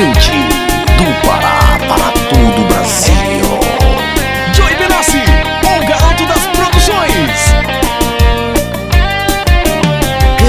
do 0.00 1.26
Pará 1.26 1.78
para 1.86 2.10
todo 2.30 2.62
o 2.62 2.68
Brasil. 2.68 3.12
Joey 4.54 4.74
Benassi, 4.76 5.18
o 5.18 5.86
garoto 5.86 6.26
das 6.26 6.46
produções. 6.46 7.30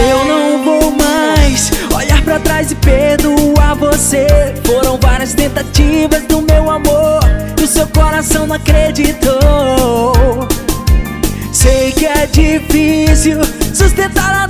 Eu 0.10 0.24
não 0.24 0.64
vou 0.64 0.92
mais 0.92 1.70
olhar 1.94 2.22
pra 2.22 2.40
trás 2.40 2.72
e 2.72 2.76
perdoar 2.76 3.76
você. 3.76 4.26
Foram 4.64 4.98
várias 4.98 5.34
tentativas 5.34 6.24
do 6.24 6.42
meu 6.44 6.70
amor 6.70 7.20
e 7.60 7.64
o 7.64 7.68
seu 7.68 7.88
coração 7.88 8.48
não 8.48 8.56
acreditou. 8.56 10.48
Sei 11.52 11.92
que 11.92 12.06
é 12.06 12.26
difícil 12.26 13.42
sustentar 13.74 14.34
a 14.34 14.41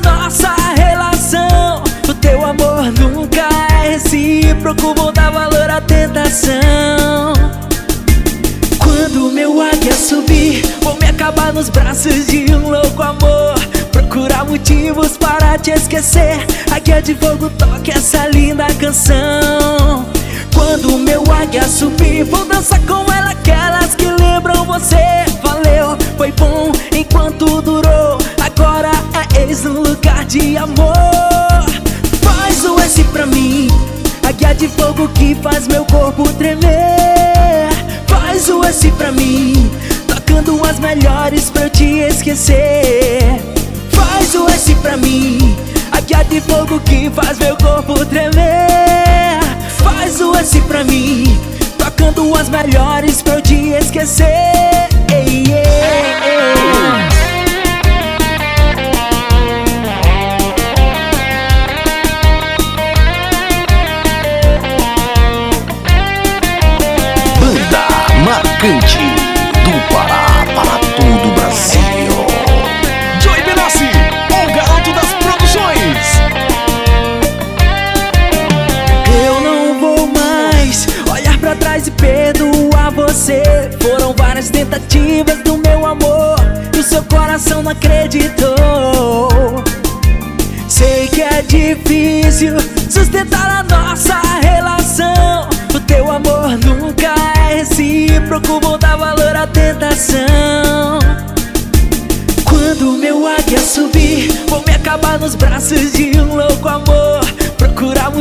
vou 4.77 5.11
dar 5.11 5.31
valor 5.31 5.70
à 5.70 5.81
tentação. 5.81 7.34
Quando 8.79 9.31
meu 9.31 9.62
águia 9.62 9.93
subir, 9.93 10.63
vou 10.81 10.98
me 10.98 11.07
acabar 11.07 11.52
nos 11.52 11.70
braços 11.70 12.27
de 12.27 12.53
um 12.53 12.70
louco 12.70 13.02
amor. 13.02 13.59
Procurar 13.91 14.45
motivos 14.45 15.17
para 15.17 15.57
te 15.57 15.71
esquecer. 15.71 16.45
Águia 16.71 17.02
de 17.02 17.15
fogo 17.15 17.49
toque 17.52 17.91
essa 17.91 18.27
linda 18.27 18.65
canção. 18.76 20.05
Quando 20.54 20.98
meu 20.99 21.23
águia 21.32 21.67
subir, 21.67 22.23
vou 22.23 22.45
dançar 22.45 22.79
com 22.82 23.12
ela, 23.12 23.32
aquelas 23.32 23.95
que 23.95 24.05
lembram 24.05 24.63
você. 24.65 25.26
Valeu, 25.43 25.98
foi 26.17 26.32
bom 26.34 26.71
enquanto 26.95 27.62
durou. 27.62 28.17
Agora 28.40 28.91
é 29.13 29.41
ex 29.41 29.63
no 29.63 29.82
lugar 29.82 30.26
de 30.26 30.57
amor. 30.57 30.91
Faz 32.21 32.63
o 32.63 32.79
S 32.79 33.04
pra 33.05 33.26
mim, 33.26 33.67
águia 34.41 34.55
de 34.55 34.67
fogo 34.70 35.07
que 35.09 35.35
faz 35.35 35.67
meu 35.67 35.85
corpo 35.85 36.23
tremer. 36.34 37.70
Faz 38.07 38.49
o 38.49 38.63
S 38.63 38.89
pra 38.91 39.11
mim, 39.11 39.70
tocando 40.07 40.65
as 40.65 40.79
melhores 40.79 41.51
pra 41.51 41.63
eu 41.63 41.70
te 41.70 41.99
esquecer. 41.99 43.39
Faz 43.91 44.33
o 44.33 44.49
S 44.49 44.73
pra 44.75 44.98
mim, 44.98 45.55
águia 45.91 46.23
de 46.23 46.41
fogo 46.41 46.79
que 46.79 47.09
faz 47.11 47.37
meu 47.37 47.55
corpo 47.57 48.03
tremer. 48.05 49.39
Faz 49.77 50.20
o 50.20 50.35
S 50.35 50.59
pra 50.61 50.83
mim, 50.83 51.39
tocando 51.77 52.35
as 52.35 52.49
melhores 52.49 53.21
pra 53.21 53.35
eu 53.35 53.41
te 53.41 53.70
esquecer. 53.79 54.80
Trás 81.81 81.88
e 81.88 81.91
perdoar 81.91 82.91
você. 82.91 83.41
Foram 83.81 84.13
várias 84.13 84.50
tentativas 84.50 85.38
do 85.44 85.57
meu 85.57 85.85
amor 85.85 86.38
e 86.75 86.79
o 86.79 86.83
seu 86.83 87.03
coração 87.03 87.63
não 87.63 87.72
acreditou. 87.72 89.29
Sei 90.67 91.07
que 91.07 91.22
é 91.22 91.41
difícil 91.41 92.53
sustentar 92.89 93.50
a 93.50 93.63
nossa 93.63 94.19
relação. 94.41 95.50
O 95.73 95.79
teu 95.81 96.11
amor 96.11 96.57
nunca 96.66 97.13
é 97.38 97.57
recíproco, 97.57 98.59
vou 98.61 98.78
dar 98.78 98.97
valor 98.97 99.35
à 99.35 99.47
tentação. 99.47 101.00
Quando 102.45 102.97
meu 102.97 103.28
águia 103.28 103.59
subir, 103.59 104.31
vou 104.47 104.63
me 104.66 104.73
acabar 104.73 105.19
nos 105.19 105.35
braços 105.35 105.94
de 105.94 106.19
um 106.19 106.35
louco 106.35 106.67
amor. 106.67 107.20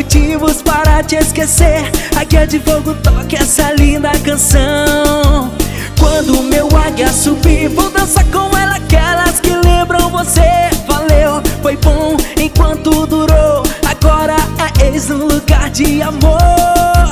Motivos 0.01 0.63
para 0.63 1.03
te 1.03 1.17
esquecer. 1.17 1.85
Águia 2.19 2.47
de 2.47 2.59
fogo 2.59 2.95
toque 3.03 3.37
essa 3.37 3.71
linda 3.73 4.11
canção. 4.25 5.53
Quando 5.99 6.43
meu 6.45 6.69
águia 6.75 7.13
subir, 7.13 7.69
vou 7.69 7.91
dançar 7.91 8.25
com 8.33 8.57
ela, 8.57 8.77
aquelas 8.77 9.39
que 9.41 9.51
lembram 9.51 10.09
você. 10.09 10.41
Valeu, 10.87 11.43
foi 11.61 11.77
bom 11.77 12.17
enquanto 12.41 13.07
durou. 13.07 13.63
Agora 13.87 14.37
é 14.81 14.87
ex 14.87 15.09
no 15.09 15.27
lugar 15.27 15.69
de 15.69 16.01
amor. 16.01 17.11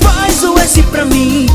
Faz 0.00 0.42
o 0.42 0.58
S 0.58 0.82
pra 0.82 1.04
mim, 1.04 1.46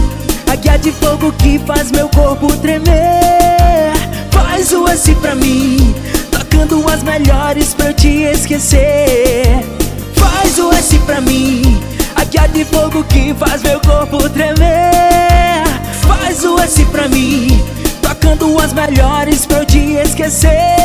águia 0.50 0.80
de 0.80 0.94
fogo 0.94 1.34
que 1.34 1.60
faz 1.68 1.92
meu 1.92 2.08
corpo 2.08 2.56
tremer. 2.56 3.92
Faz 4.32 4.72
o 4.72 4.88
S 4.88 5.14
pra 5.16 5.36
mim, 5.36 5.94
tocando 6.32 6.90
as 6.90 7.04
melhores 7.04 7.74
pra 7.74 7.88
eu 7.88 7.94
te 7.94 8.24
esquecer. 8.24 9.69
Fogo 12.66 13.04
que 13.04 13.34
faz 13.34 13.62
meu 13.62 13.80
corpo 13.80 14.30
tremer. 14.30 15.64
Faz 16.02 16.44
o 16.44 16.60
S 16.60 16.84
pra 16.86 17.08
mim, 17.08 17.48
tocando 18.02 18.60
as 18.60 18.74
melhores 18.74 19.46
pra 19.46 19.60
eu 19.60 19.66
te 19.66 19.94
esquecer. 19.96 20.79